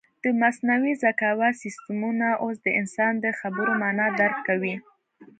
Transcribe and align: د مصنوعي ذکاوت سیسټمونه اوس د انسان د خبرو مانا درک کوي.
د 0.23 0.25
مصنوعي 0.41 0.93
ذکاوت 1.03 1.53
سیسټمونه 1.63 2.27
اوس 2.43 2.57
د 2.63 2.67
انسان 2.79 3.13
د 3.19 3.25
خبرو 3.39 3.71
مانا 3.81 4.07
درک 4.19 4.37
کوي. 4.47 4.75